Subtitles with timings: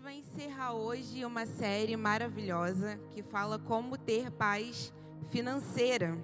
[0.00, 4.92] gente vai encerrar hoje uma série maravilhosa que fala como ter paz
[5.30, 6.16] financeira.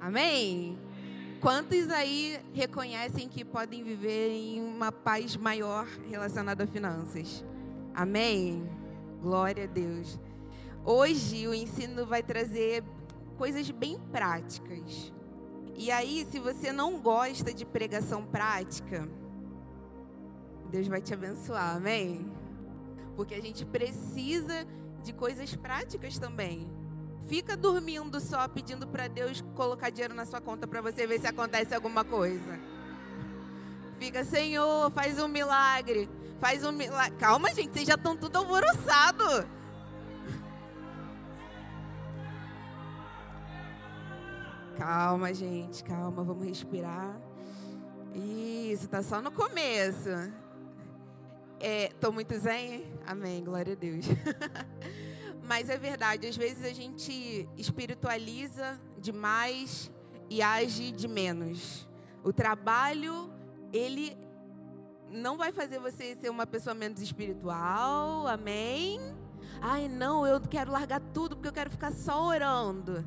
[0.00, 0.76] Amém?
[1.40, 7.44] Quantos aí reconhecem que podem viver em uma paz maior relacionada a finanças?
[7.94, 8.68] Amém?
[9.22, 10.18] Glória a Deus.
[10.84, 12.82] Hoje o ensino vai trazer
[13.38, 15.12] coisas bem práticas.
[15.76, 19.08] E aí, se você não gosta de pregação prática,
[20.74, 22.28] Deus vai te abençoar, amém?
[23.14, 24.66] Porque a gente precisa
[25.04, 26.68] de coisas práticas também.
[27.28, 31.28] Fica dormindo só pedindo para Deus colocar dinheiro na sua conta para você ver se
[31.28, 32.58] acontece alguma coisa.
[34.00, 36.10] Fica, Senhor, faz um milagre.
[36.40, 37.16] Faz um milagre.
[37.18, 39.48] Calma, gente, vocês já estão tudo alvoroçado.
[44.76, 47.16] Calma, gente, calma, vamos respirar.
[48.12, 50.10] Isso, tá só no começo.
[51.60, 52.84] É, tô muito zen?
[53.06, 54.06] Amém, glória a Deus.
[55.46, 59.90] Mas é verdade, às vezes a gente espiritualiza demais
[60.30, 61.86] e age de menos.
[62.22, 63.30] O trabalho,
[63.72, 64.16] ele
[65.10, 68.98] não vai fazer você ser uma pessoa menos espiritual, amém?
[69.60, 73.04] Ai, não, eu quero largar tudo porque eu quero ficar só orando.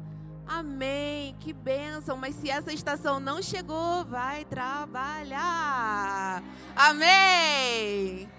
[0.47, 2.15] Amém, que bênção.
[2.15, 6.41] Mas se essa estação não chegou, vai trabalhar.
[6.75, 8.29] Amém.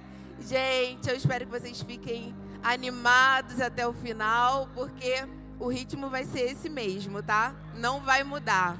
[0.40, 5.26] Gente, eu espero que vocês fiquem animados até o final, porque
[5.58, 7.54] o ritmo vai ser esse mesmo, tá?
[7.74, 8.78] Não vai mudar.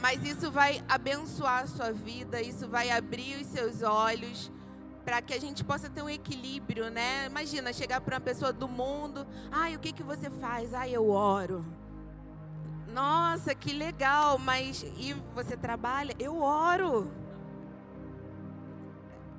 [0.00, 4.50] Mas isso vai abençoar a sua vida, isso vai abrir os seus olhos
[5.04, 7.26] para que a gente possa ter um equilíbrio, né?
[7.26, 10.74] Imagina chegar para uma pessoa do mundo, ai, o que que você faz?
[10.74, 11.64] Ai, eu oro.
[12.92, 16.14] Nossa, que legal, mas e você trabalha?
[16.18, 17.10] Eu oro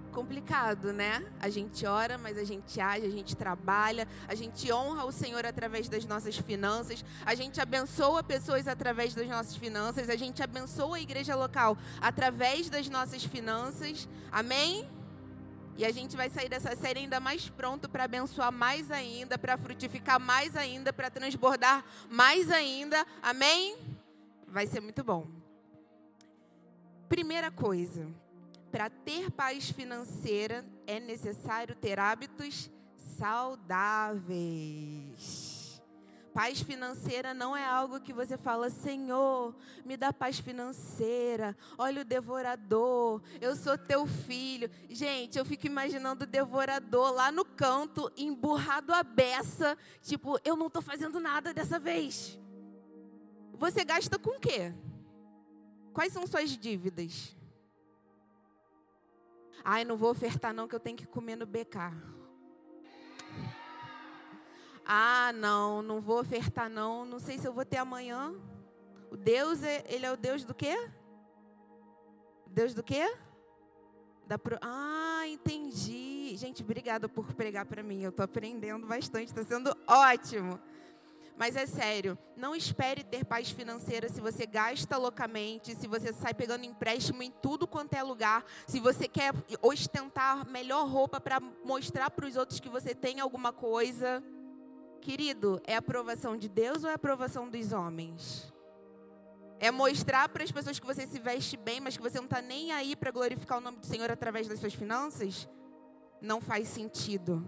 [0.09, 1.25] complicado, né?
[1.39, 5.45] A gente ora, mas a gente age, a gente trabalha, a gente honra o Senhor
[5.45, 10.97] através das nossas finanças, a gente abençoa pessoas através das nossas finanças, a gente abençoa
[10.97, 14.07] a igreja local através das nossas finanças.
[14.31, 14.89] Amém?
[15.77, 19.57] E a gente vai sair dessa série ainda mais pronto para abençoar mais ainda, para
[19.57, 23.05] frutificar mais ainda, para transbordar mais ainda.
[23.21, 23.77] Amém?
[24.45, 25.25] Vai ser muito bom.
[27.07, 28.05] Primeira coisa,
[28.71, 32.69] para ter paz financeira é necessário ter hábitos
[33.17, 34.29] saudáveis.
[36.33, 41.57] Paz financeira não é algo que você fala, Senhor, me dá paz financeira.
[41.77, 44.69] Olha o devorador, eu sou teu filho.
[44.89, 50.67] Gente, eu fico imaginando o devorador lá no canto, emburrado a beça, tipo, eu não
[50.67, 52.39] estou fazendo nada dessa vez.
[53.53, 54.73] Você gasta com o quê?
[55.91, 57.35] Quais são suas dívidas?
[59.63, 61.77] Ai, não vou ofertar não que eu tenho que comer no BK.
[64.85, 68.33] Ah, não, não vou ofertar não, não sei se eu vou ter amanhã.
[69.11, 70.75] O Deus, é, ele é o Deus do quê?
[72.47, 73.15] Deus do quê?
[74.27, 74.57] Da pro...
[74.61, 76.35] Ah, entendi.
[76.37, 78.01] Gente, obrigada por pregar para mim.
[78.01, 80.59] Eu estou aprendendo bastante, está sendo ótimo.
[81.39, 86.33] Mas é sério, não espere ter paz financeira se você gasta loucamente, se você sai
[86.33, 92.11] pegando empréstimo em tudo quanto é lugar, se você quer ostentar melhor roupa para mostrar
[92.11, 94.21] para os outros que você tem alguma coisa.
[94.99, 98.53] Querido, é aprovação de Deus ou é aprovação dos homens?
[99.61, 102.41] É mostrar para as pessoas que você se veste bem, mas que você não está
[102.41, 105.47] nem aí para glorificar o nome do Senhor através das suas finanças?
[106.21, 107.45] Não faz sentido.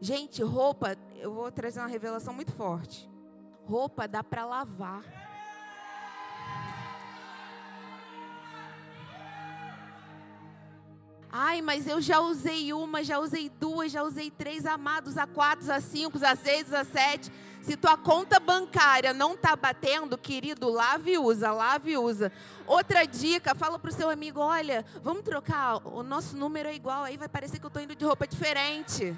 [0.00, 3.09] Gente, roupa, eu vou trazer uma revelação muito forte.
[3.70, 5.00] Roupa dá para lavar.
[11.30, 15.72] Ai, mas eu já usei uma, já usei duas, já usei três amados, a quatro,
[15.72, 17.30] a cinco, a seis, a sete.
[17.62, 22.32] Se tua conta bancária não tá batendo, querido, lave e usa, lave e usa.
[22.66, 27.16] Outra dica, fala pro seu amigo, olha, vamos trocar, o nosso número é igual, aí
[27.16, 29.16] vai parecer que eu tô indo de roupa diferente.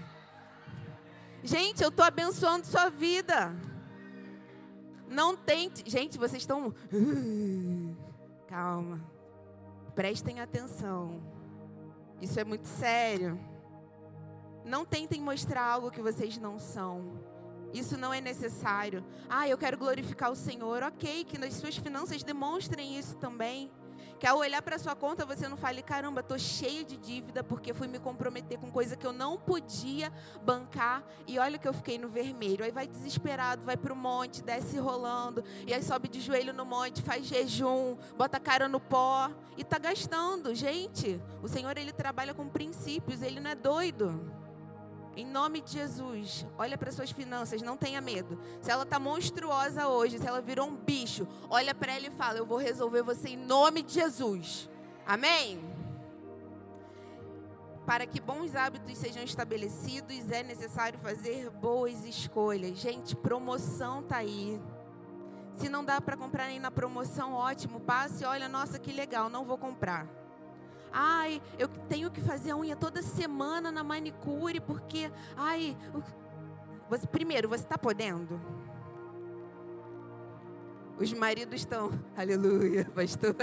[1.42, 3.71] Gente, eu tô abençoando sua vida.
[5.12, 5.88] Não tente.
[5.88, 6.74] Gente, vocês estão.
[8.48, 9.00] Calma.
[9.94, 11.22] Prestem atenção.
[12.20, 13.38] Isso é muito sério.
[14.64, 17.20] Não tentem mostrar algo que vocês não são.
[17.72, 19.04] Isso não é necessário.
[19.28, 20.82] Ah, eu quero glorificar o Senhor.
[20.82, 23.70] Ok, que nas suas finanças demonstrem isso também.
[24.22, 27.74] Que ao olhar para sua conta você não fale, caramba, tô cheio de dívida porque
[27.74, 30.12] fui me comprometer com coisa que eu não podia
[30.44, 32.64] bancar e olha que eu fiquei no vermelho.
[32.64, 37.02] Aí vai desesperado, vai pro monte, desce rolando e aí sobe de joelho no monte,
[37.02, 40.54] faz jejum, bota a cara no pó e tá gastando.
[40.54, 44.41] Gente, o Senhor ele trabalha com princípios, ele não é doido.
[45.14, 48.38] Em nome de Jesus, olha para suas finanças, não tenha medo.
[48.62, 52.38] Se ela está monstruosa hoje, se ela virou um bicho, olha para ela e fala:
[52.38, 54.70] Eu vou resolver você em nome de Jesus.
[55.06, 55.60] Amém?
[57.84, 62.78] Para que bons hábitos sejam estabelecidos, é necessário fazer boas escolhas.
[62.78, 64.60] Gente, promoção tá aí.
[65.54, 67.80] Se não dá para comprar nem na promoção, ótimo.
[67.80, 70.21] Passe, olha, nossa, que legal, não vou comprar.
[70.92, 75.76] Ai, eu tenho que fazer a unha toda semana na manicure porque, ai,
[76.88, 78.40] você, primeiro, você está podendo?
[80.98, 83.34] Os maridos estão, aleluia, pastor.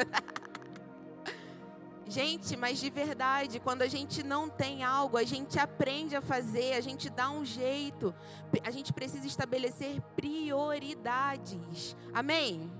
[2.08, 6.74] Gente, mas de verdade, quando a gente não tem algo, a gente aprende a fazer,
[6.74, 8.16] a gente dá um jeito.
[8.64, 11.96] A gente precisa estabelecer prioridades.
[12.14, 12.72] Amém?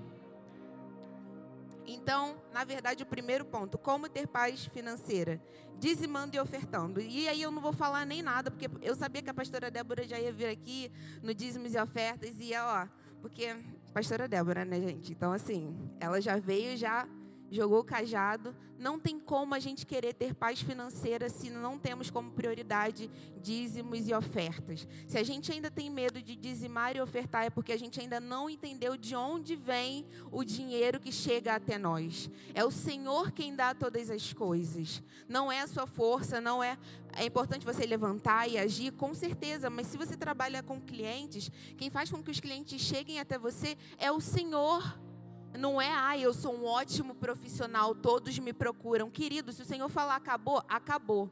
[1.92, 5.40] Então, na verdade, o primeiro ponto, como ter paz financeira?
[5.76, 7.00] Dizimando e ofertando.
[7.00, 10.06] E aí eu não vou falar nem nada, porque eu sabia que a pastora Débora
[10.06, 12.86] já ia vir aqui no dízimos e ofertas e ó,
[13.20, 13.56] porque
[13.92, 15.10] pastora Débora, né, gente?
[15.10, 17.08] Então, assim, ela já veio já
[17.50, 18.54] jogou o cajado.
[18.78, 23.10] Não tem como a gente querer ter paz financeira se não temos como prioridade
[23.42, 24.88] dízimos e ofertas.
[25.06, 28.18] Se a gente ainda tem medo de dizimar e ofertar, é porque a gente ainda
[28.18, 32.30] não entendeu de onde vem o dinheiro que chega até nós.
[32.54, 35.02] É o Senhor quem dá todas as coisas.
[35.28, 36.78] Não é a sua força, não é.
[37.12, 41.90] É importante você levantar e agir, com certeza, mas se você trabalha com clientes, quem
[41.90, 45.09] faz com que os clientes cheguem até você é o Senhor.
[45.58, 49.10] Não é, ah, eu sou um ótimo profissional, todos me procuram.
[49.10, 51.30] Querido, se o Senhor falar acabou, acabou.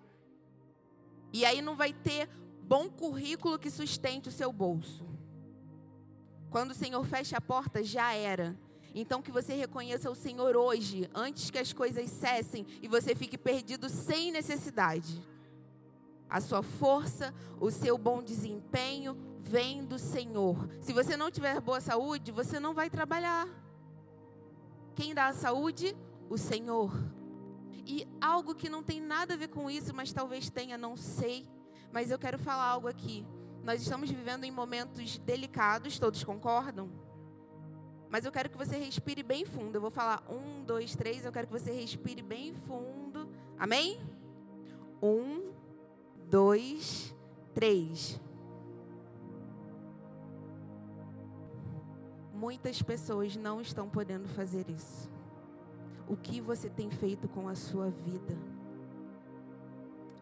[1.32, 2.28] E aí não vai ter
[2.62, 5.06] bom currículo que sustente o seu bolso.
[6.50, 8.58] Quando o Senhor fecha a porta, já era.
[8.94, 13.38] Então que você reconheça o Senhor hoje, antes que as coisas cessem e você fique
[13.38, 15.22] perdido sem necessidade.
[16.28, 20.68] A sua força, o seu bom desempenho vem do Senhor.
[20.80, 23.48] Se você não tiver boa saúde, você não vai trabalhar.
[24.98, 25.96] Quem dá a saúde?
[26.28, 26.92] O Senhor.
[27.86, 31.48] E algo que não tem nada a ver com isso, mas talvez tenha, não sei.
[31.92, 33.24] Mas eu quero falar algo aqui.
[33.62, 36.90] Nós estamos vivendo em momentos delicados, todos concordam?
[38.10, 39.76] Mas eu quero que você respire bem fundo.
[39.76, 41.24] Eu vou falar um, dois, três.
[41.24, 43.28] Eu quero que você respire bem fundo.
[43.56, 44.00] Amém?
[45.00, 45.52] Um,
[46.28, 47.14] dois,
[47.54, 48.20] três.
[52.38, 55.10] Muitas pessoas não estão podendo fazer isso.
[56.06, 58.38] O que você tem feito com a sua vida?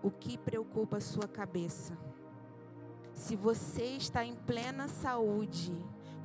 [0.02, 1.92] O que preocupa a sua cabeça?
[3.12, 5.74] Se você está em plena saúde,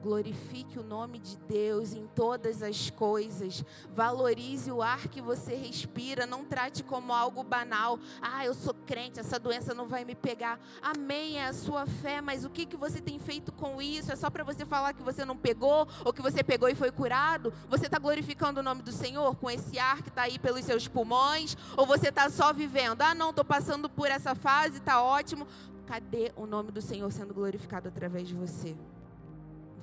[0.01, 3.63] Glorifique o nome de Deus em todas as coisas.
[3.94, 6.25] Valorize o ar que você respira.
[6.25, 8.00] Não trate como algo banal.
[8.21, 10.59] Ah, eu sou crente, essa doença não vai me pegar.
[10.81, 12.19] Amém, é a sua fé.
[12.19, 14.12] Mas o que, que você tem feito com isso?
[14.12, 16.92] É só para você falar que você não pegou ou que você pegou e foi
[16.92, 17.53] curado?
[17.69, 20.88] Você está glorificando o nome do Senhor com esse ar que está aí pelos seus
[20.88, 21.56] pulmões?
[21.77, 23.01] Ou você está só vivendo?
[23.03, 25.45] Ah, não, estou passando por essa fase, está ótimo.
[25.86, 28.75] Cadê o nome do Senhor sendo glorificado através de você?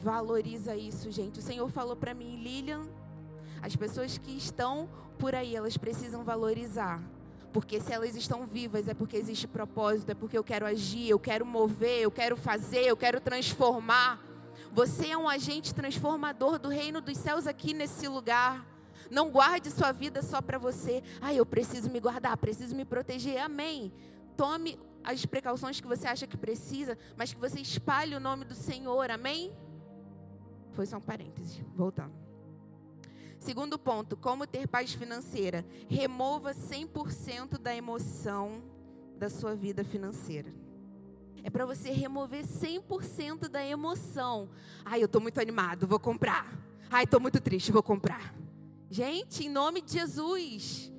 [0.01, 1.41] Valoriza isso, gente.
[1.41, 2.83] O Senhor falou para mim, Lilian,
[3.61, 7.03] as pessoas que estão por aí, elas precisam valorizar.
[7.53, 11.19] Porque se elas estão vivas é porque existe propósito, é porque eu quero agir, eu
[11.19, 14.23] quero mover, eu quero fazer, eu quero transformar.
[14.73, 18.65] Você é um agente transformador do reino dos céus aqui nesse lugar.
[19.11, 21.03] Não guarde sua vida só para você.
[21.21, 23.39] Ah, eu preciso me guardar, preciso me proteger.
[23.39, 23.93] Amém.
[24.37, 28.55] Tome as precauções que você acha que precisa, mas que você espalhe o nome do
[28.55, 29.11] Senhor.
[29.11, 29.51] Amém?
[30.79, 31.61] Foi só um parêntese.
[31.75, 32.15] Voltando.
[33.37, 35.67] Segundo ponto, como ter paz financeira?
[35.89, 38.63] Remova 100% da emoção
[39.19, 40.55] da sua vida financeira.
[41.43, 44.51] É para você remover 100% da emoção.
[44.85, 46.47] Ai, eu estou muito animado, vou comprar.
[46.89, 48.33] Ai, estou muito triste, vou comprar.
[48.89, 50.93] Gente, em nome de Jesus,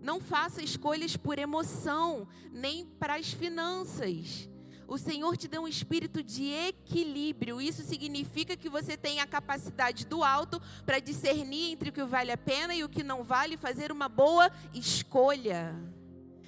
[0.00, 4.48] não faça escolhas por emoção, nem para as finanças.
[4.86, 7.60] O Senhor te deu um espírito de equilíbrio.
[7.60, 12.32] Isso significa que você tem a capacidade do alto para discernir entre o que vale
[12.32, 15.74] a pena e o que não vale fazer uma boa escolha.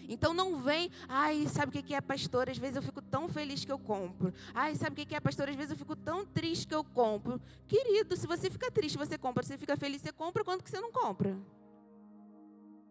[0.09, 2.49] Então não vem, ai, sabe o que é, pastor?
[2.49, 4.33] Às vezes eu fico tão feliz que eu compro.
[4.55, 5.49] Ai, sabe o que é, pastor?
[5.49, 7.41] Às vezes eu fico tão triste que eu compro.
[7.67, 9.43] Querido, se você fica triste, você compra.
[9.43, 10.45] Se você fica feliz, você compra.
[10.45, 11.37] Quanto que você não compra?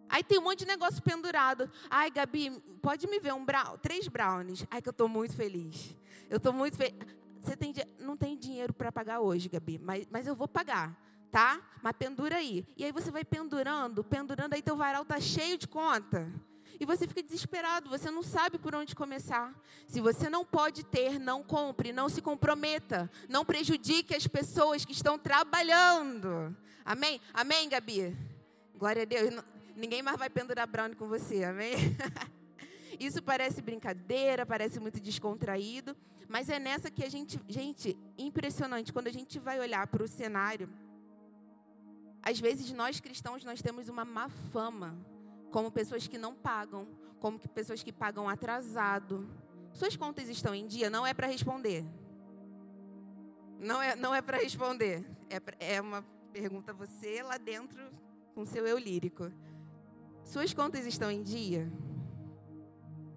[0.10, 1.70] Aí tem um monte de negócio pendurado.
[1.90, 3.46] Ai, Gabi, pode me ver um
[3.82, 4.66] três brownies.
[4.70, 5.96] Ai, que eu estou muito feliz.
[6.30, 6.96] Eu estou muito feliz.
[7.42, 11.62] Você tem, não tem dinheiro para pagar hoje, Gabi, mas, mas eu vou pagar, tá?
[11.84, 12.66] Mas pendura aí.
[12.76, 16.28] E aí você vai pendurando, pendurando, aí teu varal tá cheio de conta.
[16.80, 19.54] E você fica desesperado, você não sabe por onde começar.
[19.88, 24.92] Se você não pode ter, não compre, não se comprometa, não prejudique as pessoas que
[24.92, 26.56] estão trabalhando.
[26.84, 27.22] Amém?
[27.34, 28.18] Amém, Gabi?
[28.76, 29.44] Glória a Deus.
[29.76, 31.74] Ninguém mais vai pendurar brownie com você, amém?
[33.00, 35.96] Isso parece brincadeira, parece muito descontraído,
[36.30, 40.08] mas é nessa que a gente, gente, impressionante, quando a gente vai olhar para o
[40.08, 40.70] cenário,
[42.24, 44.98] às vezes nós cristãos nós temos uma má fama,
[45.52, 46.88] como pessoas que não pagam,
[47.20, 49.30] como que pessoas que pagam atrasado.
[49.74, 50.90] Suas contas estão em dia?
[50.90, 51.86] Não é para responder.
[53.60, 55.06] Não é, não é para responder.
[55.30, 56.02] É, é uma
[56.32, 57.92] pergunta você lá dentro
[58.34, 59.32] com seu eu lírico.
[60.26, 61.72] Suas contas estão em dia?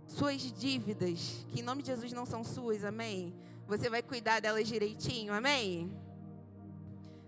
[0.06, 3.34] Suas dívidas, que em nome de Jesus não são suas, amém?
[3.66, 5.90] Você vai cuidar delas direitinho, amém?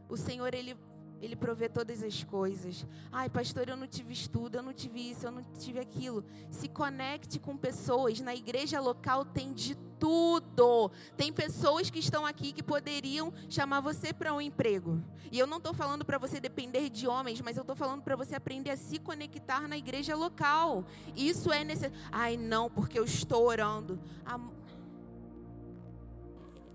[0.08, 0.76] O Senhor, Ele,
[1.20, 2.86] Ele provê todas as coisas.
[3.12, 6.24] Ai, pastor, eu não tive estudo, eu não tive isso, eu não tive aquilo.
[6.50, 8.20] Se conecte com pessoas.
[8.20, 10.90] Na igreja local tem de tudo.
[11.16, 15.02] Tem pessoas que estão aqui que poderiam chamar você para um emprego.
[15.30, 18.16] E eu não estou falando para você depender de homens, mas eu estou falando para
[18.16, 20.86] você aprender a se conectar na igreja local.
[21.14, 21.96] Isso é necessário.
[22.10, 24.00] Ai, não, porque eu estou orando.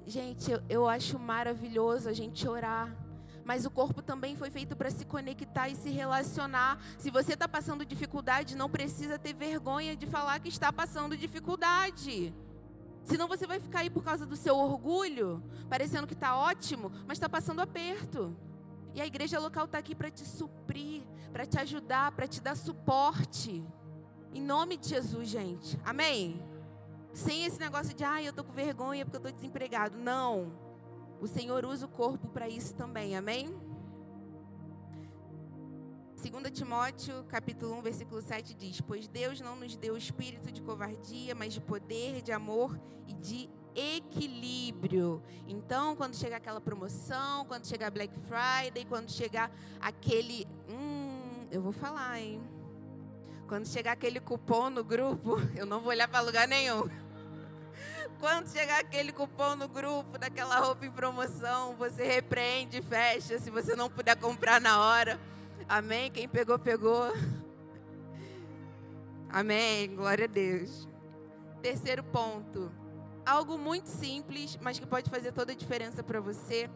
[0.05, 3.04] Gente, eu, eu acho maravilhoso a gente orar
[3.45, 6.79] mas o corpo também foi feito para se conectar e se relacionar.
[6.97, 12.33] Se você está passando dificuldade, não precisa ter vergonha de falar que está passando dificuldade.
[13.03, 17.17] Senão você vai ficar aí por causa do seu orgulho, parecendo que está ótimo, mas
[17.17, 18.35] está passando aperto.
[18.95, 22.57] E a igreja local está aqui para te suprir, para te ajudar, para te dar
[22.57, 23.63] suporte.
[24.33, 25.79] Em nome de Jesus, gente.
[25.85, 26.43] Amém?
[27.13, 29.97] Sem esse negócio de, ai, ah, eu estou com vergonha porque eu estou desempregado.
[29.99, 30.64] Não.
[31.25, 33.17] O Senhor usa o corpo para isso também.
[33.17, 33.47] Amém?
[36.21, 41.33] 2 Timóteo, capítulo 1, versículo 7 diz: Pois Deus não nos deu espírito de covardia,
[41.33, 45.19] mas de poder, de amor e de equilíbrio.
[45.47, 49.49] Então, quando chegar aquela promoção, quando chegar Black Friday, quando chegar
[49.81, 50.45] aquele.
[50.69, 52.39] Hum, eu vou falar, hein?
[53.47, 56.87] Quando chegar aquele cupom no grupo, eu não vou olhar para lugar nenhum.
[58.19, 63.75] Quando chegar aquele cupom no grupo, daquela roupa em promoção, você repreende, fecha, se você
[63.75, 65.19] não puder comprar na hora.
[65.67, 66.11] Amém?
[66.11, 67.11] Quem pegou, pegou.
[69.29, 69.93] Amém.
[69.95, 70.87] Glória a Deus.
[71.61, 72.71] Terceiro ponto.
[73.25, 76.69] Algo muito simples, mas que pode fazer toda a diferença para você.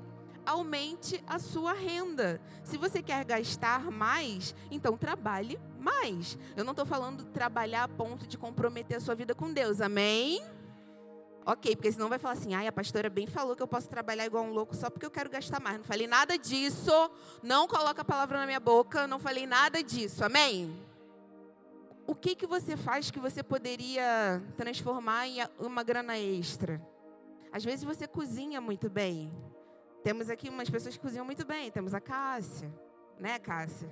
[0.46, 2.42] Aumente a sua renda.
[2.64, 6.38] Se você quer gastar mais, então trabalhe mais.
[6.58, 9.80] Eu não estou falando trabalhar a ponto de comprometer a sua vida com Deus.
[9.80, 10.42] Amém?
[11.46, 14.26] Ok, porque senão vai falar assim, ai, a pastora bem falou que eu posso trabalhar
[14.26, 15.78] igual um louco só porque eu quero gastar mais.
[15.78, 16.92] Não falei nada disso.
[17.42, 19.08] Não coloca a palavra na minha boca.
[19.08, 20.24] Não falei nada disso.
[20.24, 20.76] Amém?
[22.06, 26.82] O que, que você faz que você poderia transformar em uma grana extra?
[27.52, 29.32] Às vezes você cozinha muito bem.
[30.04, 31.72] Temos aqui umas pessoas que cozinham muito bem.
[31.72, 32.72] Temos a Cássia,
[33.20, 33.90] né, Cássia?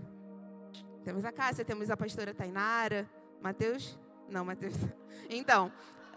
[1.04, 3.10] Temos a Cássia, temos a pastora Tainara.
[3.42, 3.98] Mateus?
[4.30, 4.75] Não, Mateus.
[5.30, 5.72] Então,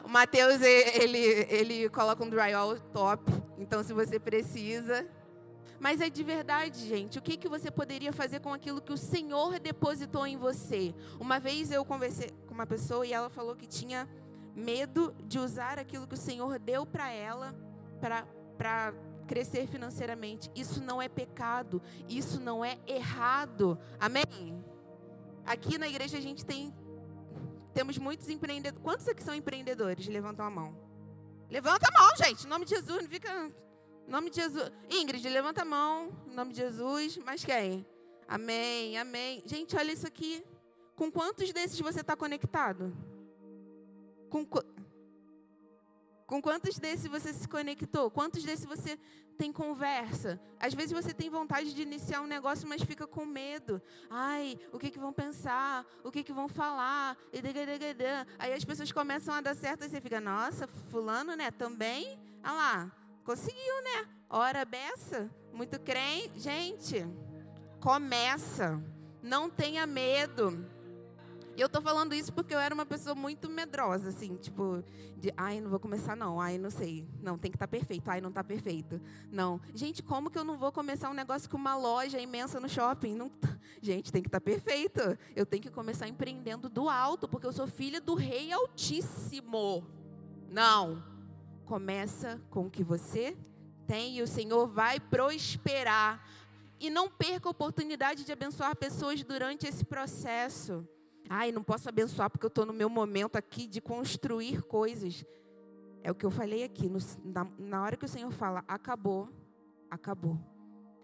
[0.04, 3.32] o Matheus, ele, ele coloca um drywall top.
[3.58, 5.06] Então, se você precisa.
[5.78, 7.18] Mas é de verdade, gente.
[7.18, 10.94] O que, que você poderia fazer com aquilo que o Senhor depositou em você?
[11.18, 14.08] Uma vez eu conversei com uma pessoa e ela falou que tinha
[14.54, 17.54] medo de usar aquilo que o Senhor deu para ela
[18.58, 18.92] para
[19.26, 20.50] crescer financeiramente.
[20.54, 21.80] Isso não é pecado.
[22.08, 23.78] Isso não é errado.
[23.98, 24.62] Amém?
[25.46, 26.74] Aqui na igreja a gente tem
[27.72, 28.82] temos muitos empreendedores.
[28.82, 30.06] Quantos aqui são empreendedores?
[30.06, 30.76] Levantam a mão.
[31.50, 32.46] Levanta a mão, gente.
[32.46, 33.52] Em nome de Jesus, não fica.
[34.06, 34.70] Em nome de Jesus.
[34.88, 36.10] Ingrid, levanta a mão.
[36.26, 37.18] Em nome de Jesus.
[37.18, 37.86] Mas quem?
[38.28, 39.42] Amém, amém.
[39.46, 40.44] Gente, olha isso aqui.
[40.94, 42.94] Com quantos desses você está conectado?
[44.28, 44.46] Com,
[46.26, 48.10] com quantos desses você se conectou?
[48.10, 48.98] Quantos desses você
[49.40, 50.38] tem conversa.
[50.60, 53.80] Às vezes você tem vontade de iniciar um negócio, mas fica com medo.
[54.10, 55.86] Ai, o que, que vão pensar?
[56.04, 57.16] O que, que vão falar?
[58.38, 61.50] Aí as pessoas começam a dar certo e você fica, nossa, fulano, né?
[61.50, 62.20] Também?
[62.42, 62.92] Ah lá,
[63.24, 64.08] conseguiu, né?
[64.28, 66.38] Hora beça, muito crente.
[66.38, 67.06] Gente,
[67.80, 68.78] começa.
[69.22, 70.66] Não tenha medo.
[71.56, 74.82] E eu tô falando isso porque eu era uma pessoa muito medrosa, assim, tipo,
[75.16, 77.06] de, ai, não vou começar não, ai, não sei.
[77.20, 79.00] Não, tem que estar tá perfeito, ai, não tá perfeito.
[79.30, 79.60] Não.
[79.74, 83.14] Gente, como que eu não vou começar um negócio com uma loja imensa no shopping?
[83.14, 85.00] Não, tá, gente, tem que estar tá perfeito.
[85.36, 89.86] Eu tenho que começar empreendendo do alto, porque eu sou filha do rei altíssimo.
[90.50, 91.02] Não.
[91.66, 93.36] Começa com o que você
[93.86, 96.24] tem e o Senhor vai prosperar.
[96.78, 100.88] E não perca a oportunidade de abençoar pessoas durante esse processo.
[101.32, 105.24] Ai, não posso abençoar porque eu estou no meu momento aqui de construir coisas.
[106.02, 106.88] É o que eu falei aqui.
[106.88, 109.28] No, na, na hora que o Senhor fala, acabou,
[109.88, 110.36] acabou.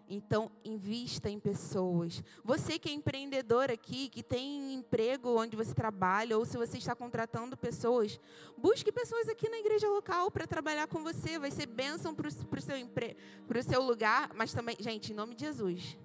[0.08, 2.24] Então, invista em pessoas.
[2.42, 6.96] Você que é empreendedor aqui, que tem emprego onde você trabalha, ou se você está
[6.96, 8.18] contratando pessoas,
[8.58, 11.38] busque pessoas aqui na igreja local para trabalhar com você.
[11.38, 13.16] Vai ser bênção para o seu, empre...
[13.62, 15.96] seu lugar, mas também, gente, em nome de Jesus.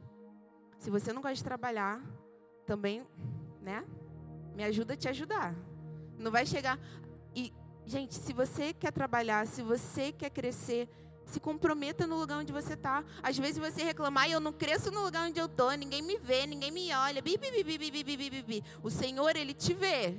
[0.78, 2.00] Se você não gosta de trabalhar,
[2.68, 3.04] também,
[3.60, 3.84] né?
[4.56, 5.56] Me ajuda a te ajudar.
[6.18, 6.80] Não vai chegar.
[7.36, 7.54] E,
[7.86, 10.90] gente, se você quer trabalhar, se você quer crescer,
[11.26, 13.04] se comprometa no lugar onde você está.
[13.24, 16.46] Às vezes você reclamar, eu não cresço no lugar onde eu estou, ninguém me vê,
[16.46, 17.22] ninguém me olha.
[17.22, 18.64] Bi, bi, bi, bi, bi, bi, bi.
[18.84, 20.18] O Senhor, Ele te vê.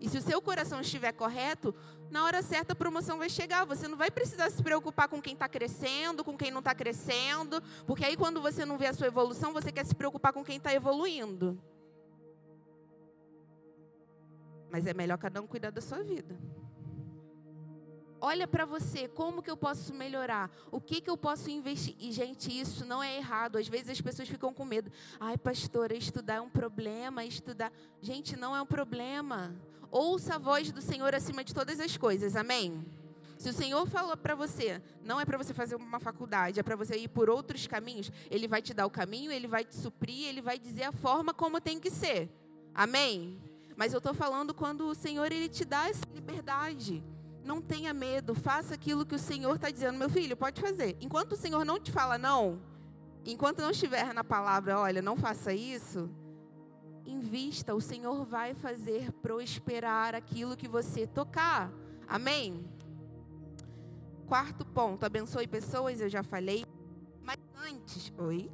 [0.00, 1.74] E se o seu coração estiver correto,
[2.10, 3.66] na hora certa a promoção vai chegar.
[3.66, 7.62] Você não vai precisar se preocupar com quem está crescendo, com quem não está crescendo,
[7.86, 10.56] porque aí quando você não vê a sua evolução, você quer se preocupar com quem
[10.56, 11.62] está evoluindo.
[14.70, 16.38] Mas é melhor cada um cuidar da sua vida.
[18.22, 20.50] Olha para você, como que eu posso melhorar?
[20.70, 21.96] O que que eu posso investir?
[21.98, 23.56] E gente, isso não é errado.
[23.56, 24.92] Às vezes as pessoas ficam com medo.
[25.18, 27.72] Ai, pastora, estudar é um problema, estudar.
[28.00, 29.54] Gente, não é um problema.
[29.90, 32.36] Ouça a voz do Senhor acima de todas as coisas.
[32.36, 32.84] Amém.
[33.38, 36.76] Se o Senhor falou para você, não é para você fazer uma faculdade, é para
[36.76, 40.28] você ir por outros caminhos, ele vai te dar o caminho, ele vai te suprir,
[40.28, 42.28] ele vai dizer a forma como tem que ser.
[42.74, 43.40] Amém.
[43.80, 47.02] Mas eu estou falando quando o Senhor ele te dá essa liberdade.
[47.42, 49.98] Não tenha medo, faça aquilo que o Senhor está dizendo.
[49.98, 50.98] Meu filho, pode fazer.
[51.00, 52.60] Enquanto o Senhor não te fala não,
[53.24, 56.10] enquanto não estiver na palavra, olha, não faça isso,
[57.06, 57.74] invista.
[57.74, 61.72] O Senhor vai fazer prosperar aquilo que você tocar.
[62.06, 62.62] Amém?
[64.26, 66.66] Quarto ponto, abençoe pessoas, eu já falei.
[67.22, 68.52] Mas antes, oi?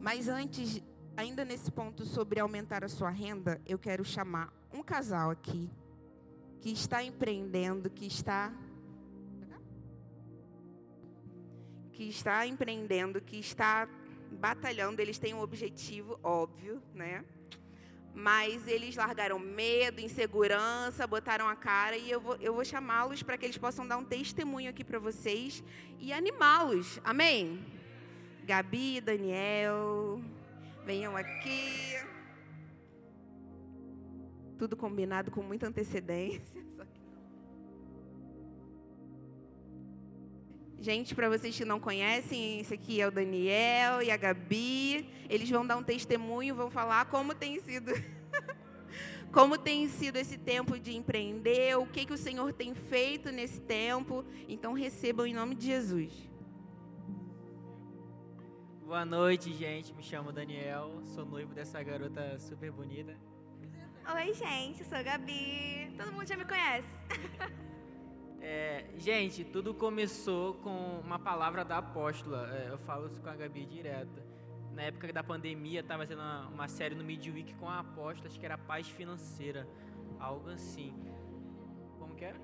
[0.00, 0.80] Mas antes
[1.18, 5.68] ainda nesse ponto sobre aumentar a sua renda, eu quero chamar um casal aqui
[6.60, 8.52] que está empreendendo, que está
[11.92, 13.88] que está empreendendo, que está
[14.30, 17.24] batalhando, eles têm um objetivo óbvio, né?
[18.14, 23.36] Mas eles largaram medo, insegurança, botaram a cara e eu vou, eu vou chamá-los para
[23.36, 25.64] que eles possam dar um testemunho aqui para vocês
[25.98, 27.00] e animá-los.
[27.02, 27.60] Amém?
[28.44, 30.22] Gabi, Daniel,
[30.88, 31.98] Venham aqui.
[34.58, 36.64] Tudo combinado com muita antecedência.
[40.80, 45.06] Gente, para vocês que não conhecem, esse aqui é o Daniel e a Gabi.
[45.28, 47.92] Eles vão dar um testemunho, vão falar como tem sido
[49.30, 53.60] como tem sido esse tempo de empreender, o que que o Senhor tem feito nesse
[53.60, 54.24] tempo.
[54.48, 56.27] Então recebam em nome de Jesus.
[58.88, 59.92] Boa noite, gente.
[59.92, 63.14] Me chamo Daniel, sou noivo dessa garota super bonita.
[64.14, 65.92] Oi, gente, sou a Gabi.
[65.94, 66.88] Todo mundo já me conhece.
[68.40, 72.48] É, gente, tudo começou com uma palavra da apóstola.
[72.56, 74.22] É, eu falo isso com a Gabi direto.
[74.72, 78.38] Na época da pandemia, estava fazendo uma, uma, série no Midweek com a apóstola, acho
[78.38, 79.68] que era paz financeira,
[80.20, 80.94] algo assim.
[81.98, 82.34] Como que é?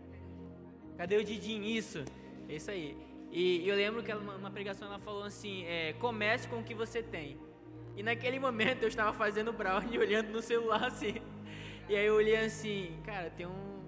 [0.98, 1.64] Cadê o Didinho?
[1.64, 2.04] Isso,
[2.48, 3.13] é isso aí.
[3.36, 6.72] E eu lembro que ela, numa pregação ela falou assim: é, comece com o que
[6.72, 7.36] você tem.
[7.96, 11.16] E naquele momento eu estava fazendo brownie olhando no celular assim.
[11.88, 13.82] E aí eu olhei assim, cara, tem um.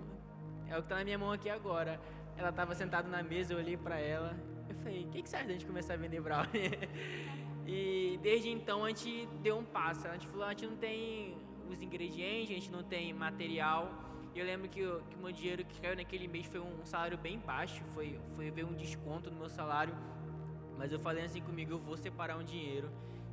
[0.68, 2.00] É o que está na minha mão aqui agora.
[2.36, 4.36] Ela estava sentada na mesa, eu olhei para ela.
[4.68, 6.72] Eu falei: o que, que você acha da gente começar a vender brownie?
[7.64, 10.08] e desde então a gente deu um passo.
[10.08, 11.38] A gente falou: a gente não tem
[11.70, 14.05] os ingredientes, a gente não tem material
[14.36, 16.84] e eu lembro que, o, que o meu dinheiro que caiu naquele mês foi um
[16.84, 19.94] salário bem baixo, foi, foi ver um desconto no meu salário.
[20.76, 22.90] Mas eu falei assim comigo, eu vou separar um dinheiro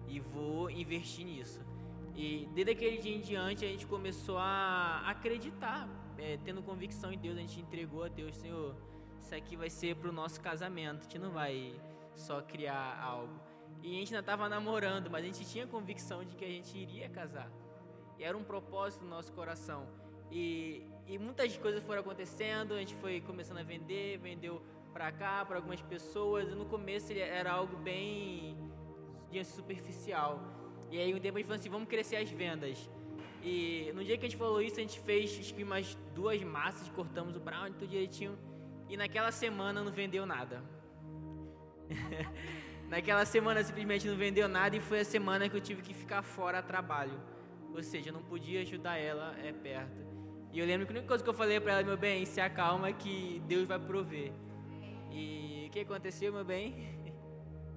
[0.07, 1.59] e vou investir nisso.
[2.15, 7.17] E desde aquele dia em diante a gente começou a acreditar, é, tendo convicção em
[7.17, 8.73] Deus, a gente entregou a Deus, Senhor,
[9.19, 11.75] isso aqui vai ser para o nosso casamento, a gente não vai
[12.15, 13.41] só criar algo.
[13.81, 16.77] E a gente ainda estava namorando, mas a gente tinha convicção de que a gente
[16.77, 17.51] iria casar.
[18.17, 19.85] E era um propósito no nosso coração.
[20.31, 24.61] E, e muitas coisas foram acontecendo, a gente foi começando a vender, vendeu
[24.93, 28.57] para cá, para algumas pessoas, e no começo era algo bem
[29.43, 30.39] superficial.
[30.91, 32.89] E aí um tempo a gente falou assim, vamos crescer as vendas.
[33.41, 36.41] E no dia que a gente falou isso, a gente fez acho que umas duas
[36.43, 38.37] massas, cortamos o brownie tudo direitinho.
[38.87, 40.63] E naquela semana não vendeu nada.
[42.87, 46.21] naquela semana simplesmente não vendeu nada e foi a semana que eu tive que ficar
[46.21, 47.19] fora a trabalho.
[47.73, 50.12] Ou seja, eu não podia ajudar ela é perto.
[50.53, 52.39] E eu lembro que a única coisa que eu falei para ela, meu bem, se
[52.39, 54.31] acalma que Deus vai prover.
[55.11, 56.75] E o que aconteceu, meu bem?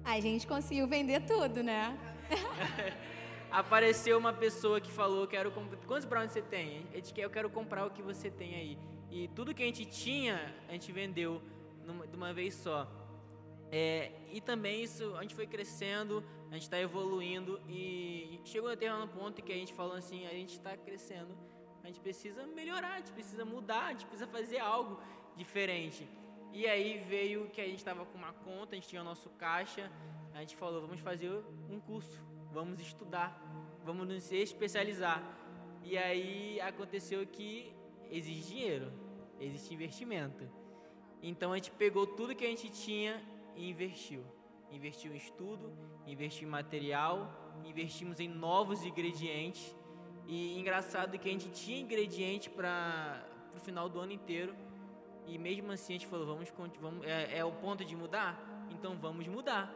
[0.05, 1.97] A gente conseguiu vender tudo, né?
[3.49, 5.51] Apareceu uma pessoa que falou, quero
[5.87, 6.85] quantos brownies você tem?
[6.93, 8.77] Gente quer, eu quero comprar o que você tem aí.
[9.09, 11.41] E tudo que a gente tinha, a gente vendeu
[11.83, 12.87] numa, de uma vez só.
[13.71, 18.75] É, e também isso, a gente foi crescendo, a gente está evoluindo e chegou a
[18.75, 21.35] determinado ponto que a gente falou assim, a gente está crescendo,
[21.87, 24.99] a gente precisa melhorar, a gente precisa mudar, a gente precisa fazer algo
[25.37, 26.05] diferente.
[26.51, 29.29] E aí veio que a gente estava com uma conta, a gente tinha o nosso
[29.29, 29.89] caixa,
[30.33, 31.31] a gente falou, vamos fazer
[31.69, 32.21] um curso,
[32.51, 33.41] vamos estudar,
[33.85, 35.23] vamos nos especializar.
[35.81, 37.73] E aí aconteceu que
[38.11, 38.91] exige dinheiro,
[39.39, 40.45] existe investimento.
[41.23, 43.23] Então a gente pegou tudo que a gente tinha
[43.55, 44.25] e investiu.
[44.69, 45.71] Investiu em estudo,
[46.05, 47.31] investiu em material,
[47.63, 49.73] investimos em novos ingredientes.
[50.27, 53.23] E engraçado que a gente tinha ingrediente para
[53.55, 54.53] o final do ano inteiro.
[55.25, 58.37] E mesmo assim a gente falou, vamos, vamos é, é o ponto de mudar?
[58.69, 59.73] Então vamos mudar.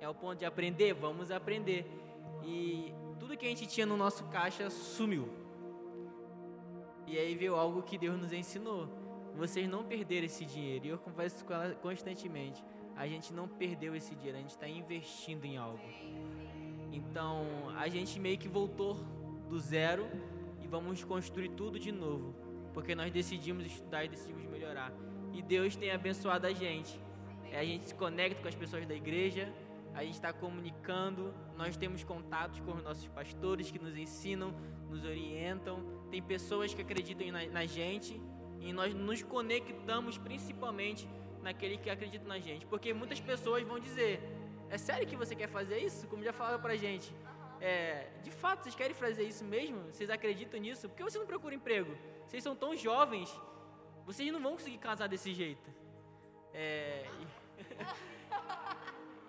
[0.00, 0.92] É o ponto de aprender?
[0.92, 1.86] Vamos aprender.
[2.44, 5.28] E tudo que a gente tinha no nosso caixa sumiu.
[7.06, 8.88] E aí veio algo que Deus nos ensinou.
[9.34, 10.86] Vocês não perderam esse dinheiro.
[10.86, 12.62] E eu converso com ela constantemente
[12.98, 15.78] a gente não perdeu esse dinheiro, a gente está investindo em algo.
[16.92, 17.46] Então,
[17.76, 18.96] a gente meio que voltou
[19.48, 20.06] do zero
[20.62, 22.34] e vamos construir tudo de novo,
[22.74, 24.92] porque nós decidimos estudar e decidimos melhorar.
[25.32, 27.00] E Deus tem abençoado a gente.
[27.50, 29.52] É, a gente se conecta com as pessoas da igreja,
[29.94, 34.54] a gente está comunicando, nós temos contatos com os nossos pastores que nos ensinam,
[34.88, 35.82] nos orientam.
[36.10, 38.20] Tem pessoas que acreditam na, na gente
[38.60, 41.08] e nós nos conectamos principalmente
[41.42, 42.66] naquele que acredita na gente.
[42.66, 44.20] Porque muitas pessoas vão dizer:
[44.70, 46.06] É sério que você quer fazer isso?
[46.06, 47.12] Como já falaram pra gente.
[47.60, 49.82] É, de fato, vocês querem fazer isso mesmo?
[49.92, 50.88] Vocês acreditam nisso?
[50.88, 51.96] Por que você não procura emprego?
[52.26, 53.28] Vocês são tão jovens,
[54.06, 55.68] vocês não vão conseguir casar desse jeito.
[56.54, 57.06] É,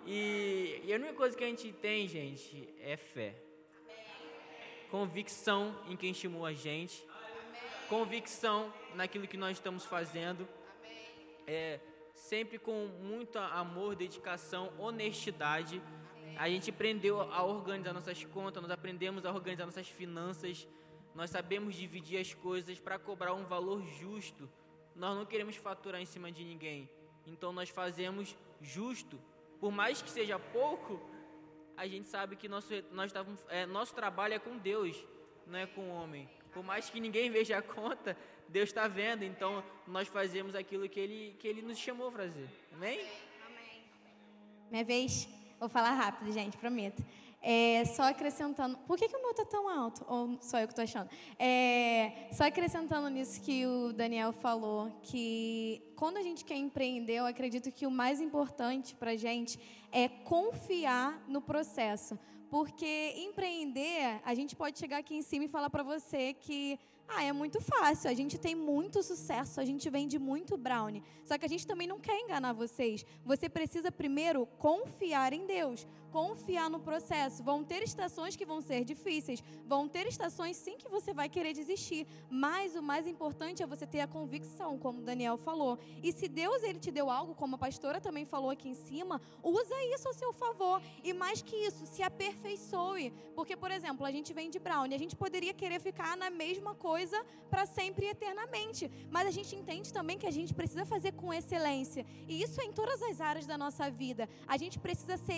[0.06, 3.34] e, e a única coisa que a gente tem, gente, é fé.
[4.90, 7.06] Convicção em quem estimou a gente.
[7.88, 10.48] Convicção naquilo que nós estamos fazendo.
[11.46, 11.80] É,
[12.14, 15.82] sempre com muito amor, dedicação, honestidade.
[16.36, 20.66] A gente aprendeu a organizar nossas contas, nós aprendemos a organizar nossas finanças,
[21.14, 24.48] nós sabemos dividir as coisas para cobrar um valor justo.
[24.94, 26.88] Nós não queremos faturar em cima de ninguém,
[27.26, 29.20] então nós fazemos justo.
[29.58, 31.00] Por mais que seja pouco,
[31.76, 33.12] a gente sabe que nosso, nós
[33.48, 35.04] é, nosso trabalho é com Deus,
[35.46, 36.28] não é com o homem.
[36.52, 38.16] Por mais que ninguém veja a conta,
[38.48, 42.48] Deus está vendo, então nós fazemos aquilo que Ele, que ele nos chamou para fazer.
[42.72, 43.00] Amém?
[43.46, 43.84] Amém.
[44.70, 45.28] Minha vez,
[45.60, 47.04] vou falar rápido, gente, prometo.
[47.42, 48.76] É, só acrescentando.
[48.86, 50.04] Por que, que o meu está tão alto?
[50.08, 51.08] Ou só eu que estou achando?
[51.38, 57.26] É, só acrescentando nisso que o Daniel falou, que quando a gente quer empreender, eu
[57.26, 59.58] acredito que o mais importante para a gente
[59.92, 62.18] é confiar no processo.
[62.50, 66.78] Porque empreender, a gente pode chegar aqui em cima e falar para você que
[67.14, 68.10] ah, é muito fácil.
[68.10, 71.02] A gente tem muito sucesso, a gente vende muito brownie.
[71.24, 73.04] Só que a gente também não quer enganar vocês.
[73.24, 77.42] Você precisa primeiro confiar em Deus confiar no processo.
[77.42, 81.52] Vão ter estações que vão ser difíceis, vão ter estações sim que você vai querer
[81.52, 85.78] desistir, mas o mais importante é você ter a convicção, como Daniel falou.
[86.02, 89.20] E se Deus ele te deu algo, como a pastora também falou aqui em cima,
[89.42, 90.82] usa isso a seu favor.
[91.02, 93.12] E mais que isso, se aperfeiçoe.
[93.34, 96.74] Porque, por exemplo, a gente vem de brownie, a gente poderia querer ficar na mesma
[96.74, 101.12] coisa para sempre e eternamente, mas a gente entende também que a gente precisa fazer
[101.12, 102.04] com excelência.
[102.28, 104.28] E isso é em todas as áreas da nossa vida.
[104.46, 105.34] A gente precisa ser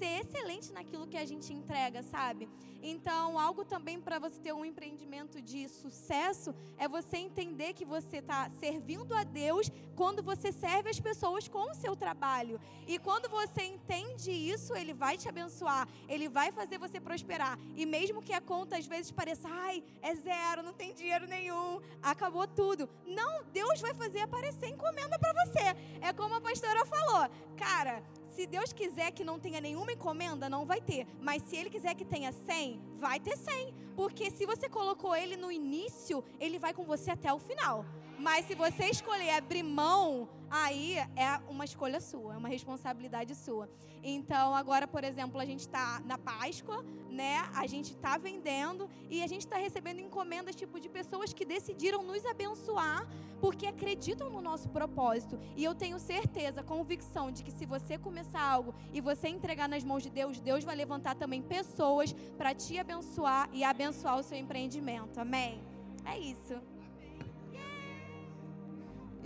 [0.00, 2.48] ser excelente naquilo que a gente entrega, sabe?
[2.82, 8.16] Então, algo também para você ter um empreendimento de sucesso é você entender que você
[8.16, 12.58] está servindo a Deus quando você serve as pessoas com o seu trabalho.
[12.86, 17.58] E quando você entende isso, Ele vai te abençoar, Ele vai fazer você prosperar.
[17.76, 21.78] E mesmo que a conta às vezes pareça, ai, é zero, não tem dinheiro nenhum,
[22.02, 22.88] acabou tudo.
[23.06, 25.66] Não, Deus vai fazer aparecer encomenda para você.
[26.00, 28.02] É como a pastora falou, cara,
[28.40, 31.06] se Deus quiser que não tenha nenhuma encomenda, não vai ter.
[31.20, 33.74] Mas se Ele quiser que tenha 100, vai ter 100.
[33.94, 37.84] Porque se você colocou Ele no início, Ele vai com você até o final.
[38.20, 43.66] Mas se você escolher abrir mão, aí é uma escolha sua, é uma responsabilidade sua.
[44.02, 47.38] Então, agora, por exemplo, a gente está na Páscoa, né?
[47.54, 52.02] A gente está vendendo e a gente está recebendo encomendas tipo de pessoas que decidiram
[52.02, 53.06] nos abençoar
[53.40, 55.38] porque acreditam no nosso propósito.
[55.56, 59.82] E eu tenho certeza, convicção de que se você começar algo e você entregar nas
[59.82, 64.36] mãos de Deus, Deus vai levantar também pessoas para te abençoar e abençoar o seu
[64.36, 65.18] empreendimento.
[65.18, 65.62] Amém.
[66.04, 66.60] É isso.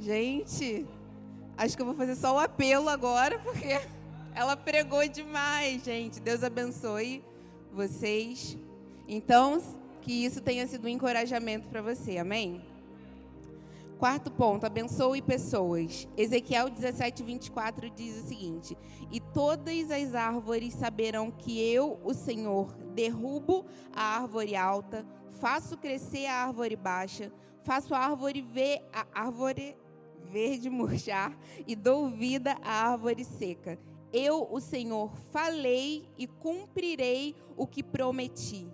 [0.04, 0.86] Gente,
[1.56, 3.80] acho que eu vou fazer só o apelo agora, porque
[4.36, 6.20] ela pregou demais, gente.
[6.20, 7.24] Deus abençoe
[7.72, 8.58] vocês.
[9.08, 9.62] Então,
[10.02, 12.60] que isso tenha sido um encorajamento para você, amém?
[13.98, 16.06] Quarto ponto, abençoe pessoas.
[16.18, 18.76] Ezequiel 17, 24 diz o seguinte:
[19.10, 23.64] E todas as árvores saberão que eu, o Senhor, derrubo
[23.96, 25.06] a árvore alta,
[25.40, 29.74] faço crescer a árvore baixa, faço a árvore ver a árvore
[30.30, 33.78] verde murchar e dou vida à árvore seca.
[34.12, 38.66] Eu, o Senhor, falei e cumprirei o que prometi.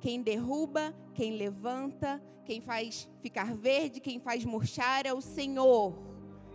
[0.00, 6.09] Quem derruba, quem levanta, quem faz ficar verde, quem faz murchar é o Senhor.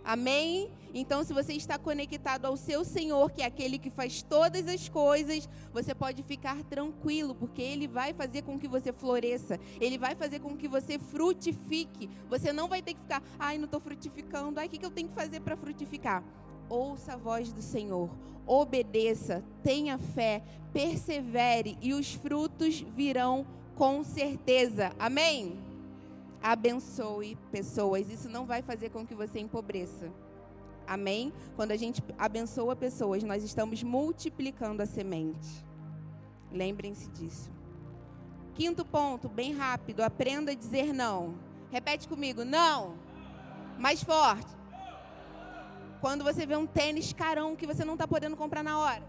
[0.06, 0.70] Amém?
[0.94, 4.88] Então, se você está conectado ao seu Senhor, que é aquele que faz todas as
[4.88, 10.14] coisas, você pode ficar tranquilo, porque Ele vai fazer com que você floresça, Ele vai
[10.14, 12.08] fazer com que você frutifique.
[12.30, 15.08] Você não vai ter que ficar, ai, não estou frutificando, ai, o que eu tenho
[15.08, 16.22] que fazer para frutificar?
[16.68, 18.10] ouça a voz do Senhor,
[18.46, 20.42] obedeça, tenha fé,
[20.72, 24.92] persevere e os frutos virão com certeza.
[24.98, 25.65] Amém?
[26.46, 28.08] Abençoe pessoas.
[28.08, 30.12] Isso não vai fazer com que você empobreça.
[30.86, 31.32] Amém?
[31.56, 35.66] Quando a gente abençoa pessoas, nós estamos multiplicando a semente.
[36.52, 37.50] Lembrem-se disso.
[38.54, 41.34] Quinto ponto, bem rápido, aprenda a dizer não.
[41.68, 42.94] Repete comigo, não.
[43.76, 44.54] Mais forte.
[46.00, 49.02] Quando você vê um tênis carão que você não está podendo comprar na hora.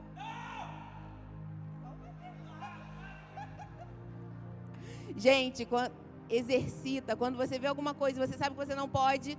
[5.16, 7.16] Gente, quando, exercita.
[7.16, 9.38] Quando você vê alguma coisa você sabe que você não pode,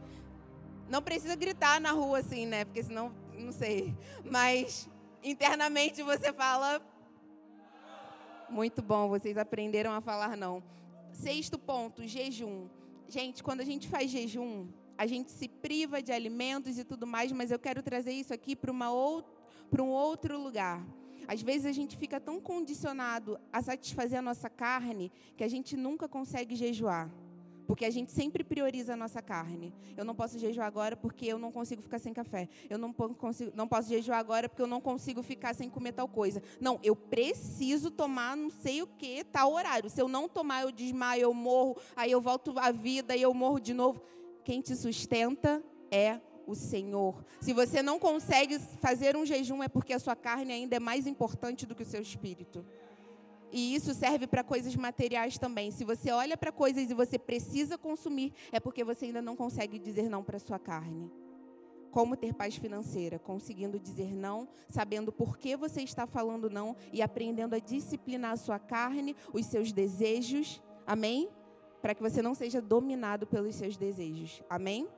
[0.88, 2.64] não precisa gritar na rua assim, né?
[2.64, 3.94] Porque senão, não sei.
[4.24, 4.88] Mas
[5.22, 6.80] internamente você fala.
[8.48, 10.62] Muito bom, vocês aprenderam a falar não.
[11.12, 12.68] Sexto ponto, jejum.
[13.08, 17.30] Gente, quando a gente faz jejum, a gente se priva de alimentos e tudo mais,
[17.32, 20.84] mas eu quero trazer isso aqui para um outro lugar.
[21.28, 25.76] Às vezes a gente fica tão condicionado a satisfazer a nossa carne que a gente
[25.76, 27.08] nunca consegue jejuar.
[27.66, 29.74] Porque a gente sempre prioriza a nossa carne.
[29.94, 32.48] Eu não posso jejuar agora porque eu não consigo ficar sem café.
[32.70, 36.08] Eu não, consigo, não posso jejuar agora porque eu não consigo ficar sem comer tal
[36.08, 36.42] coisa.
[36.58, 39.90] Não, eu preciso tomar não sei o que, tal horário.
[39.90, 43.34] Se eu não tomar, eu desmaio, eu morro, aí eu volto à vida e eu
[43.34, 44.00] morro de novo
[44.48, 47.22] quem te sustenta é o Senhor.
[47.40, 51.06] Se você não consegue fazer um jejum, é porque a sua carne ainda é mais
[51.06, 52.64] importante do que o seu espírito.
[53.52, 55.70] E isso serve para coisas materiais também.
[55.70, 59.78] Se você olha para coisas e você precisa consumir, é porque você ainda não consegue
[59.78, 61.10] dizer não para a sua carne.
[61.90, 63.18] Como ter paz financeira?
[63.18, 68.36] Conseguindo dizer não, sabendo por que você está falando não e aprendendo a disciplinar a
[68.36, 70.62] sua carne, os seus desejos.
[70.86, 71.28] Amém?
[71.80, 74.42] para que você não seja dominado pelos seus desejos.
[74.48, 74.88] Amém?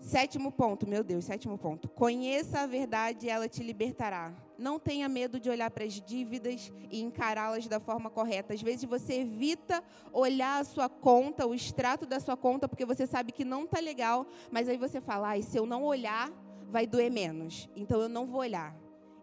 [0.00, 1.88] Sétimo ponto, meu Deus, sétimo ponto.
[1.88, 4.32] Conheça a verdade e ela te libertará.
[4.56, 8.54] Não tenha medo de olhar para as dívidas e encará-las da forma correta.
[8.54, 9.82] Às vezes você evita
[10.12, 13.80] olhar a sua conta, o extrato da sua conta, porque você sabe que não está
[13.80, 16.32] legal, mas aí você fala: ah, se eu não olhar,
[16.70, 17.68] vai doer menos.
[17.76, 18.74] Então eu não vou olhar.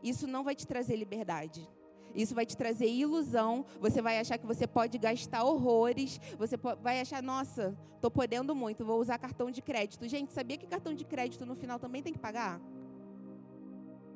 [0.04, 1.68] Isso não vai te trazer liberdade.
[2.16, 3.66] Isso vai te trazer ilusão.
[3.80, 6.20] Você vai achar que você pode gastar horrores.
[6.38, 10.08] Você vai achar, nossa, estou podendo muito, vou usar cartão de crédito.
[10.08, 12.62] Gente, sabia que cartão de crédito no final também tem que pagar?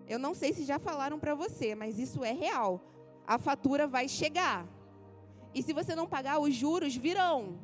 [0.07, 2.81] Eu não sei se já falaram para você, mas isso é real.
[3.27, 4.65] A fatura vai chegar.
[5.53, 7.59] E se você não pagar, os juros virão.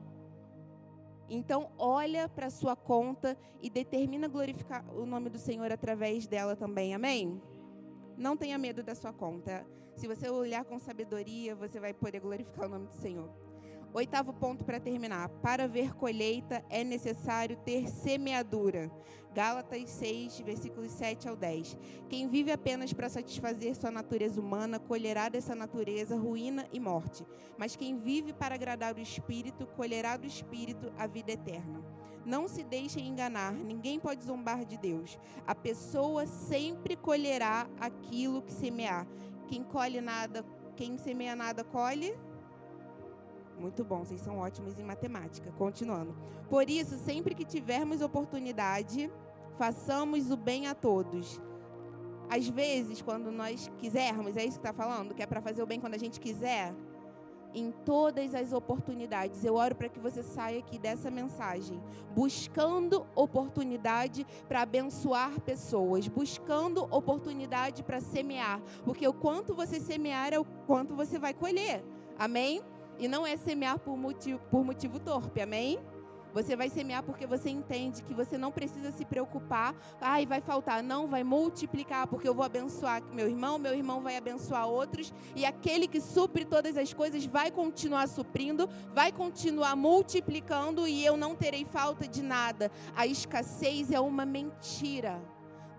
[1.27, 6.93] Então, olha para sua conta e determina glorificar o nome do Senhor através dela também.
[6.93, 7.41] Amém?
[8.17, 9.65] Não tenha medo da sua conta.
[9.95, 13.29] Se você olhar com sabedoria, você vai poder glorificar o nome do Senhor.
[13.93, 15.29] Oitavo ponto para terminar.
[15.41, 18.91] Para ver colheita é necessário ter semeadura.
[19.33, 21.77] Gálatas 6, versículos 7 ao 10.
[22.09, 27.25] Quem vive apenas para satisfazer sua natureza humana colherá dessa natureza ruína e morte.
[27.57, 31.94] Mas quem vive para agradar o Espírito colherá do Espírito a vida eterna.
[32.25, 35.17] Não se deixem enganar, ninguém pode zombar de Deus.
[35.45, 39.07] A pessoa sempre colherá aquilo que semear.
[39.47, 40.43] Quem colhe nada,
[40.75, 42.17] quem semeia nada colhe
[43.59, 45.51] Muito bom, vocês são ótimos em matemática.
[45.51, 46.15] Continuando.
[46.49, 49.11] Por isso, sempre que tivermos oportunidade,
[49.57, 51.39] façamos o bem a todos.
[52.29, 55.67] Às vezes, quando nós quisermos, é isso que está falando, que é para fazer o
[55.67, 56.73] bem quando a gente quiser,
[57.55, 59.43] em todas as oportunidades.
[59.43, 61.81] Eu oro para que você saia aqui dessa mensagem,
[62.13, 70.39] buscando oportunidade para abençoar pessoas, buscando oportunidade para semear, porque o quanto você semear é
[70.39, 71.83] o quanto você vai colher.
[72.19, 72.61] Amém?
[72.99, 75.79] E não é semear por motivo, por motivo torpe, amém?
[76.35, 79.73] Você vai semear porque você entende que você não precisa se preocupar.
[80.01, 80.83] Ai, vai faltar.
[80.83, 85.13] Não, vai multiplicar, porque eu vou abençoar meu irmão, meu irmão vai abençoar outros.
[85.33, 91.15] E aquele que supre todas as coisas vai continuar suprindo, vai continuar multiplicando e eu
[91.15, 92.69] não terei falta de nada.
[92.93, 95.21] A escassez é uma mentira.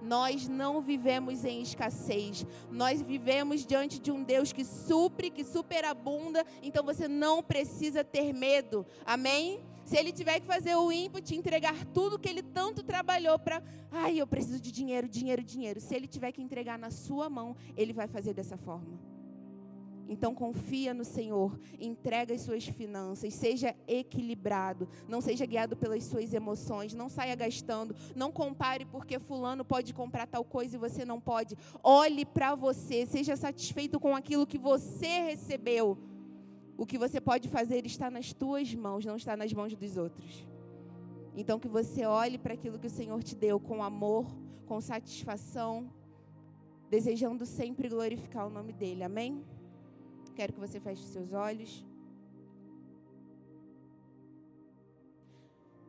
[0.03, 2.47] Nós não vivemos em escassez.
[2.71, 6.45] Nós vivemos diante de um Deus que supre, que superabunda.
[6.63, 8.87] Então você não precisa ter medo.
[9.05, 9.61] Amém?
[9.85, 14.21] Se ele tiver que fazer o input, entregar tudo que ele tanto trabalhou para, ai,
[14.21, 15.81] eu preciso de dinheiro, dinheiro, dinheiro.
[15.81, 18.99] Se ele tiver que entregar na sua mão, ele vai fazer dessa forma.
[20.09, 26.33] Então confia no Senhor, entrega as suas finanças, seja equilibrado, não seja guiado pelas suas
[26.33, 31.21] emoções, não saia gastando, não compare porque fulano pode comprar tal coisa e você não
[31.21, 31.57] pode.
[31.83, 35.99] Olhe para você, seja satisfeito com aquilo que você recebeu.
[36.79, 40.47] O que você pode fazer está nas tuas mãos, não está nas mãos dos outros.
[41.35, 44.27] Então que você olhe para aquilo que o Senhor te deu com amor,
[44.67, 45.91] com satisfação,
[46.89, 49.03] desejando sempre glorificar o nome dele.
[49.03, 49.45] Amém?
[50.37, 51.83] Quero que você feche seus olhos.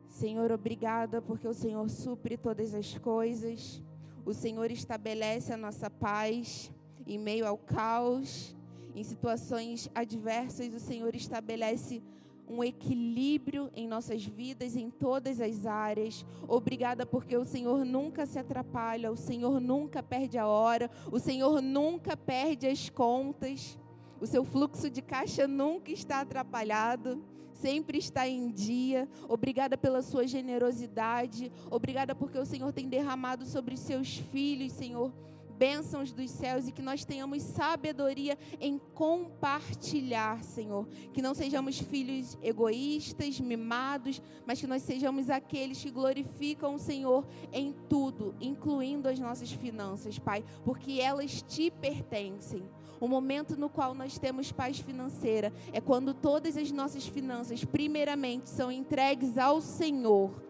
[0.08, 3.82] Senhor, obrigada porque o Senhor supre todas as coisas.
[4.24, 6.72] O Senhor estabelece a nossa paz
[7.06, 8.56] em meio ao caos.
[8.94, 12.02] Em situações adversas, o Senhor estabelece
[12.48, 16.24] um equilíbrio em nossas vidas, em todas as áreas.
[16.48, 21.60] Obrigada porque o Senhor nunca se atrapalha, o Senhor nunca perde a hora, o Senhor
[21.60, 23.78] nunca perde as contas.
[24.20, 29.08] O seu fluxo de caixa nunca está atrapalhado, sempre está em dia.
[29.28, 31.52] Obrigada pela sua generosidade.
[31.70, 35.12] Obrigada porque o Senhor tem derramado sobre os seus filhos, Senhor
[35.58, 40.86] bênçãos dos céus e que nós tenhamos sabedoria em compartilhar, Senhor.
[41.12, 47.26] Que não sejamos filhos egoístas, mimados, mas que nós sejamos aqueles que glorificam o Senhor
[47.52, 52.62] em tudo, incluindo as nossas finanças, Pai, porque elas te pertencem.
[53.00, 58.48] O momento no qual nós temos paz financeira é quando todas as nossas finanças, primeiramente,
[58.48, 60.48] são entregues ao Senhor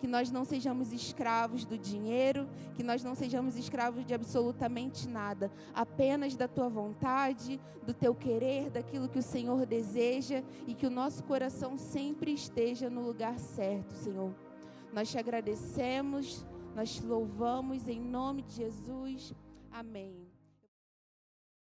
[0.00, 5.52] que nós não sejamos escravos do dinheiro, que nós não sejamos escravos de absolutamente nada,
[5.74, 10.90] apenas da tua vontade, do teu querer, daquilo que o Senhor deseja e que o
[10.90, 14.34] nosso coração sempre esteja no lugar certo, Senhor.
[14.90, 19.34] Nós te agradecemos, nós te louvamos em nome de Jesus.
[19.70, 20.29] Amém.